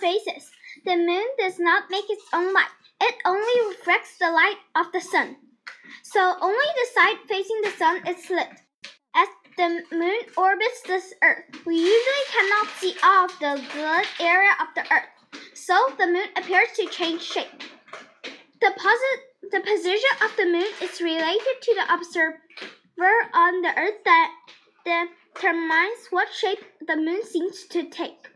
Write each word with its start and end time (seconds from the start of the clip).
phases. 0.00 0.50
The 0.84 0.96
moon 0.96 1.26
does 1.38 1.58
not 1.58 1.90
make 1.90 2.08
its 2.08 2.24
own 2.32 2.52
light. 2.52 2.68
It 3.00 3.14
only 3.24 3.68
reflects 3.68 4.18
the 4.18 4.30
light 4.30 4.58
of 4.74 4.92
the 4.92 5.00
sun. 5.00 5.36
So 6.02 6.36
only 6.40 6.66
the 6.74 6.88
side 6.94 7.18
facing 7.28 7.60
the 7.62 7.70
sun 7.70 8.06
is 8.06 8.30
lit. 8.30 8.48
As 9.14 9.28
the 9.56 9.82
moon 9.92 10.20
orbits 10.36 10.82
the 10.82 11.02
earth, 11.22 11.44
we 11.64 11.76
usually 11.76 12.26
cannot 12.30 12.68
see 12.78 12.94
all 13.02 13.24
of 13.26 13.38
the 13.40 13.54
lit 13.54 14.06
area 14.20 14.52
of 14.60 14.68
the 14.74 14.82
earth. 14.92 15.42
So 15.54 15.74
the 15.98 16.06
moon 16.06 16.28
appears 16.36 16.68
to 16.76 16.86
change 16.86 17.22
shape. 17.22 17.62
The, 18.60 18.72
posi- 18.78 19.50
the 19.50 19.60
position 19.60 20.10
of 20.22 20.36
the 20.36 20.46
moon 20.46 20.66
is 20.82 21.00
related 21.00 21.56
to 21.62 21.74
the 21.74 21.94
observer 21.94 22.40
on 23.34 23.62
the 23.62 23.72
earth 23.76 24.04
that 24.04 24.32
determines 24.84 26.06
what 26.10 26.32
shape 26.32 26.64
the 26.86 26.96
moon 26.96 27.24
seems 27.24 27.64
to 27.64 27.90
take. 27.90 28.28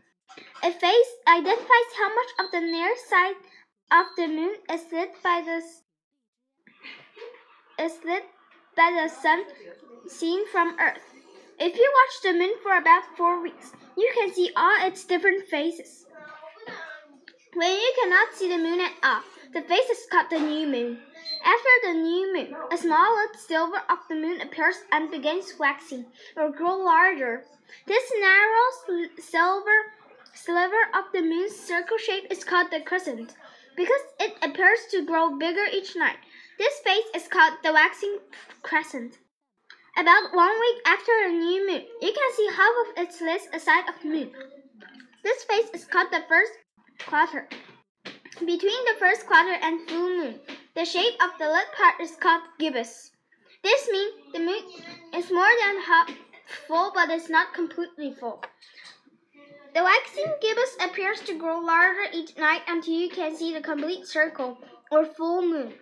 A 0.63 0.71
face 0.71 1.11
identifies 1.27 1.91
how 1.97 2.09
much 2.13 2.31
of 2.39 2.51
the 2.51 2.61
near 2.61 2.95
side 3.09 3.35
of 3.91 4.05
the 4.15 4.27
moon 4.27 4.55
is 4.71 4.81
lit 4.91 5.11
by 5.23 5.41
the 5.41 5.61
is 7.83 7.97
lit 8.05 8.23
by 8.77 8.91
the 8.91 9.09
sun 9.09 9.43
seen 10.07 10.47
from 10.47 10.77
Earth. 10.79 11.01
If 11.59 11.75
you 11.75 11.93
watch 11.93 12.21
the 12.23 12.39
moon 12.39 12.53
for 12.63 12.77
about 12.77 13.17
four 13.17 13.41
weeks, 13.41 13.71
you 13.97 14.11
can 14.17 14.33
see 14.33 14.51
all 14.55 14.85
its 14.85 15.03
different 15.03 15.47
phases. 15.47 16.05
When 17.53 17.71
you 17.71 17.93
cannot 18.01 18.33
see 18.33 18.47
the 18.47 18.57
moon 18.57 18.79
at 18.81 18.93
all, 19.03 19.21
the 19.53 19.61
face 19.61 19.89
is 19.89 20.07
called 20.09 20.29
the 20.29 20.39
new 20.39 20.67
moon. 20.67 20.99
After 21.43 21.69
the 21.83 21.93
new 21.93 22.33
moon, 22.33 22.55
a 22.71 22.77
small 22.77 23.15
lit 23.15 23.35
silver 23.35 23.81
of 23.89 23.99
the 24.07 24.15
moon 24.15 24.41
appears 24.41 24.77
and 24.91 25.11
begins 25.11 25.53
waxing 25.59 26.05
or 26.37 26.51
grow 26.51 26.77
larger. 26.77 27.43
This 27.87 28.11
narrow 28.19 29.09
silver 29.19 29.77
sliver 30.33 30.83
of 30.93 31.05
the 31.13 31.21
moon's 31.21 31.55
circle 31.55 31.97
shape 31.97 32.27
is 32.29 32.43
called 32.43 32.71
the 32.71 32.81
crescent 32.81 33.35
because 33.75 34.01
it 34.19 34.33
appears 34.41 34.79
to 34.91 35.05
grow 35.05 35.37
bigger 35.37 35.65
each 35.71 35.95
night. 35.95 36.17
This 36.57 36.79
phase 36.79 37.05
is 37.15 37.27
called 37.27 37.53
the 37.63 37.73
waxing 37.73 38.19
crescent. 38.61 39.17
About 39.97 40.33
one 40.33 40.59
week 40.59 40.81
after 40.85 41.11
a 41.25 41.29
new 41.29 41.67
moon, 41.67 41.85
you 42.01 42.13
can 42.13 42.31
see 42.35 42.47
half 42.55 42.73
of 42.81 43.03
its 43.03 43.21
lit 43.21 43.61
side 43.61 43.89
of 43.89 44.01
the 44.01 44.07
moon. 44.07 44.31
This 45.23 45.43
phase 45.43 45.69
is 45.73 45.85
called 45.85 46.11
the 46.11 46.23
first 46.29 46.53
quarter. 46.99 47.47
Between 48.39 48.85
the 48.85 48.95
first 48.99 49.27
quarter 49.27 49.53
and 49.61 49.89
full 49.89 50.09
moon, 50.09 50.39
the 50.75 50.85
shape 50.85 51.15
of 51.21 51.37
the 51.37 51.47
lit 51.47 51.67
part 51.77 51.99
is 51.99 52.15
called 52.15 52.43
gibbous. 52.57 53.11
This 53.63 53.89
means 53.91 54.13
the 54.33 54.39
moon 54.39 54.63
is 55.13 55.31
more 55.31 55.51
than 55.59 55.81
half 55.81 56.09
full 56.67 56.91
but 56.93 57.09
is 57.09 57.29
not 57.29 57.53
completely 57.53 58.13
full. 58.13 58.43
The 59.73 59.83
waxing 59.83 60.33
gibbous 60.41 60.75
appears 60.81 61.21
to 61.21 61.37
grow 61.37 61.59
larger 61.59 62.11
each 62.13 62.37
night 62.37 62.61
until 62.67 62.93
you 62.93 63.09
can 63.09 63.35
see 63.35 63.53
the 63.53 63.61
complete 63.61 64.05
circle 64.05 64.57
or 64.91 65.05
full 65.05 65.41
moon. 65.41 65.73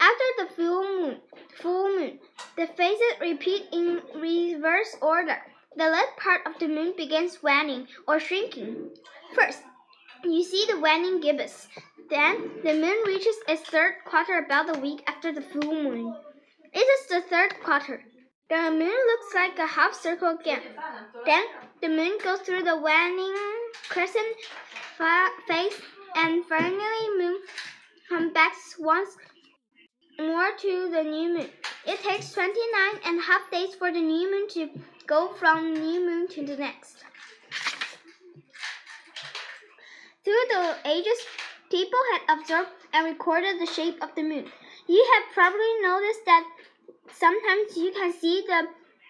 After 0.00 0.24
the 0.38 0.54
full 0.54 0.82
moon, 0.82 1.20
full 1.60 1.88
moon, 1.96 2.18
the 2.56 2.66
phases 2.66 3.20
repeat 3.20 3.68
in 3.72 4.02
reverse 4.14 4.96
order. 5.00 5.38
The 5.76 5.84
left 5.88 6.16
part 6.18 6.40
of 6.46 6.58
the 6.58 6.66
moon 6.66 6.94
begins 6.96 7.42
waning 7.42 7.86
or 8.08 8.18
shrinking. 8.18 8.90
First, 9.34 9.62
you 10.24 10.42
see 10.42 10.66
the 10.68 10.80
waning 10.80 11.20
gibbous. 11.20 11.68
Then 12.10 12.50
the 12.64 12.74
moon 12.74 12.98
reaches 13.06 13.36
its 13.46 13.62
third 13.62 13.94
quarter 14.04 14.38
about 14.38 14.76
a 14.76 14.80
week 14.80 15.04
after 15.06 15.32
the 15.32 15.42
full 15.42 15.82
moon. 15.82 16.16
It 16.72 16.80
is 16.80 17.06
the 17.06 17.20
third 17.20 17.60
quarter. 17.62 18.02
The 18.48 18.70
moon 18.70 18.98
looks 19.06 19.34
like 19.34 19.56
a 19.60 19.66
half 19.66 19.94
circle 19.94 20.36
again. 20.40 20.62
Then 21.24 21.44
the 21.80 21.88
moon 21.88 22.18
goes 22.22 22.40
through 22.40 22.62
the 22.62 22.76
waning 22.76 23.34
crescent 23.88 24.36
phase 25.48 25.80
and 26.16 26.44
finally 26.44 27.08
moon 27.16 27.38
comes 28.08 28.32
back 28.32 28.52
once 28.78 29.16
more 30.18 30.50
to 30.60 30.90
the 30.90 31.02
new 31.02 31.32
moon. 31.34 31.48
It 31.86 32.02
takes 32.02 32.32
29 32.32 33.00
and 33.06 33.18
a 33.18 33.22
half 33.22 33.50
days 33.50 33.74
for 33.74 33.90
the 33.90 34.00
new 34.00 34.30
moon 34.30 34.48
to 34.50 34.68
go 35.06 35.28
from 35.28 35.72
new 35.72 36.06
moon 36.06 36.28
to 36.28 36.44
the 36.44 36.56
next. 36.56 37.04
Through 40.22 40.44
the 40.50 40.76
ages, 40.84 41.18
people 41.70 41.98
had 42.12 42.38
observed 42.38 42.68
and 42.92 43.06
recorded 43.06 43.58
the 43.58 43.72
shape 43.72 44.02
of 44.02 44.14
the 44.14 44.22
moon. 44.22 44.44
You 44.86 45.12
have 45.14 45.32
probably 45.32 45.80
noticed 45.80 46.24
that 46.26 46.44
sometimes 47.10 47.76
you 47.76 47.92
can 47.92 48.12
see 48.12 48.44
the 48.46 48.68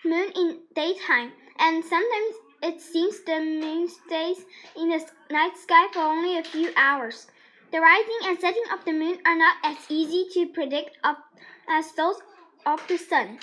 moon 0.08 0.30
in 0.36 0.60
daytime, 0.74 1.32
and 1.58 1.84
sometimes 1.84 2.36
it 2.62 2.80
seems 2.80 3.20
the 3.20 3.40
moon 3.40 3.88
stays 3.88 4.38
in 4.76 4.88
the 4.90 5.04
night 5.30 5.56
sky 5.56 5.86
for 5.92 6.00
only 6.00 6.38
a 6.38 6.42
few 6.42 6.72
hours. 6.76 7.26
The 7.72 7.80
rising 7.80 8.18
and 8.24 8.38
setting 8.38 8.64
of 8.72 8.84
the 8.84 8.92
moon 8.92 9.18
are 9.24 9.36
not 9.36 9.56
as 9.64 9.76
easy 9.88 10.26
to 10.34 10.52
predict 10.52 10.98
as 11.68 11.92
those 11.92 12.16
of 12.66 12.86
the 12.88 12.98
sun. 12.98 13.38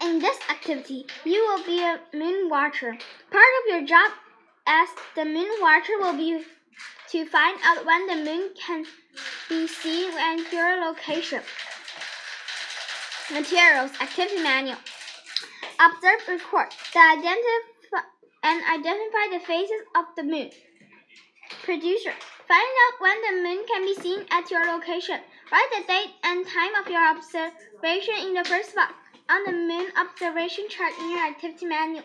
In 0.00 0.20
this 0.20 0.38
activity, 0.48 1.06
you 1.24 1.40
will 1.46 1.64
be 1.64 1.82
a 1.82 2.00
moon 2.14 2.48
watcher. 2.48 2.96
Part 3.30 3.52
of 3.60 3.68
your 3.68 3.84
job 3.84 4.12
as 4.66 4.88
the 5.16 5.24
moon 5.24 5.50
watcher 5.60 5.98
will 5.98 6.16
be 6.16 6.44
to 7.10 7.26
find 7.26 7.58
out 7.64 7.84
when 7.84 8.06
the 8.06 8.16
moon 8.16 8.50
can 8.54 8.84
be 9.48 9.66
seen 9.66 10.12
and 10.16 10.40
your 10.52 10.84
location. 10.86 11.42
Materials 13.32 13.90
Activity 14.00 14.42
Manual 14.42 14.78
Observe, 15.80 16.26
record, 16.26 16.74
identify, 16.96 18.02
and 18.42 18.62
identify 18.64 19.24
the 19.30 19.38
phases 19.38 19.82
of 19.94 20.06
the 20.16 20.24
moon. 20.24 20.50
Producer 21.62 22.12
Find 22.48 22.74
out 22.84 23.00
when 23.00 23.20
the 23.20 23.42
moon 23.42 23.66
can 23.68 23.82
be 23.82 23.94
seen 23.94 24.24
at 24.30 24.50
your 24.50 24.64
location. 24.64 25.20
Write 25.52 25.70
the 25.70 25.84
date 25.86 26.14
and 26.24 26.46
time 26.46 26.74
of 26.74 26.88
your 26.88 27.06
observation 27.06 28.14
in 28.26 28.34
the 28.34 28.44
first 28.44 28.74
box 28.74 28.94
on 29.28 29.44
the 29.44 29.52
moon 29.52 29.86
observation 29.96 30.64
chart 30.70 30.92
in 30.98 31.10
your 31.10 31.26
activity 31.26 31.66
manual. 31.66 32.04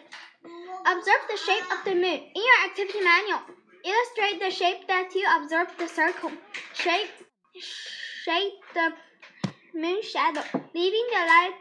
Observe 0.86 1.24
the 1.30 1.38
shape 1.38 1.64
of 1.72 1.84
the 1.86 1.96
moon 1.96 2.20
in 2.36 2.44
your 2.44 2.60
activity 2.66 3.00
manual. 3.00 3.40
Illustrate 3.86 4.40
the 4.40 4.52
shape 4.52 4.86
that 4.88 5.16
you 5.16 5.26
observed 5.34 5.80
the 5.80 5.88
circle. 5.88 6.32
Shape, 6.74 7.10
shape 8.26 8.54
the 8.74 8.94
moon 9.74 10.04
shadow, 10.04 10.44
leaving 10.76 11.08
the 11.10 11.26
light 11.26 11.54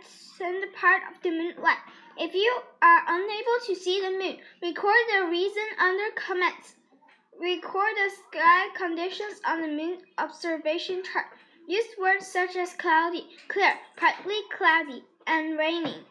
lightened 0.43 0.75
part 0.75 1.03
of 1.11 1.23
the 1.23 1.31
moon 1.31 1.55
white. 1.61 1.79
If 2.19 2.35
you 2.35 2.61
are 2.83 3.03
unable 3.09 3.67
to 3.67 3.75
see 3.75 4.01
the 4.01 4.11
moon, 4.11 4.39
record 4.61 5.05
the 5.11 5.27
reason 5.29 5.65
under 5.79 6.11
comments. 6.15 6.75
Record 7.41 7.95
the 7.97 8.11
sky 8.11 8.69
conditions 8.77 9.41
on 9.47 9.63
the 9.63 9.69
moon 9.69 9.99
observation 10.19 11.03
chart. 11.03 11.27
Use 11.67 11.87
words 11.99 12.27
such 12.27 12.55
as 12.57 12.75
cloudy, 12.75 13.27
clear, 13.49 13.79
partly 13.97 14.41
cloudy, 14.57 15.05
and 15.27 15.59
raining. 15.59 16.05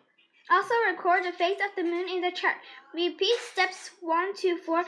Also 0.50 0.74
record 0.90 1.24
the 1.24 1.32
phase 1.32 1.60
of 1.64 1.76
the 1.76 1.84
moon 1.84 2.10
in 2.10 2.22
the 2.22 2.32
chart. 2.32 2.58
Repeat 2.94 3.38
steps 3.52 3.92
1 4.02 4.36
to 4.38 4.58
4 4.58 4.84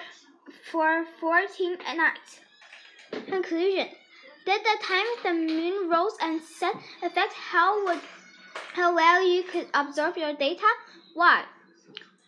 for 0.71 1.05
14 1.19 1.77
nights. 1.95 2.39
Conclusion 3.11 3.89
Did 4.45 4.61
the 4.63 4.77
time 4.81 5.05
the 5.23 5.33
moon 5.33 5.89
rose 5.89 6.17
and 6.21 6.41
set 6.41 6.75
affect 7.03 7.33
how, 7.33 7.85
would, 7.85 8.01
how 8.73 8.95
well 8.95 9.23
you 9.25 9.43
could 9.43 9.67
observe 9.73 10.17
your 10.17 10.33
data? 10.33 10.65
Why? 11.13 11.43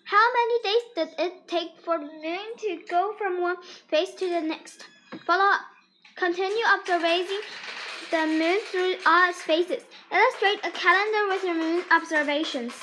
How 0.03 0.25
many 0.33 0.61
days 0.61 0.83
did 0.95 1.09
it 1.19 1.47
take 1.47 1.79
for 1.83 1.97
the 1.97 2.05
moon 2.05 2.55
to 2.59 2.83
go 2.87 3.15
from 3.17 3.41
one 3.41 3.57
phase 3.87 4.11
to 4.15 4.29
the 4.29 4.41
next? 4.41 4.85
Follow 5.25 5.43
up. 5.43 5.61
Continue 6.15 6.63
observing 6.79 7.25
the 8.11 8.27
moon 8.27 8.59
through 8.71 8.95
all 9.07 9.29
its 9.29 9.41
phases. 9.41 9.83
Illustrate 10.11 10.59
a 10.63 10.71
calendar 10.71 11.27
with 11.33 11.43
your 11.43 11.55
moon 11.55 11.83
observations. 11.89 12.73